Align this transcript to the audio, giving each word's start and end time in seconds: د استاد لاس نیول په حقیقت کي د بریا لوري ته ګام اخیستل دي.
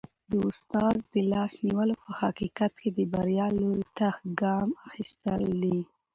د 0.31 0.33
استاد 0.49 0.97
لاس 1.31 1.53
نیول 1.65 1.89
په 2.03 2.11
حقیقت 2.21 2.71
کي 2.81 2.89
د 2.93 2.99
بریا 3.13 3.47
لوري 3.57 3.85
ته 3.97 4.09
ګام 4.41 4.69
اخیستل 4.87 5.41
دي. 5.61 5.79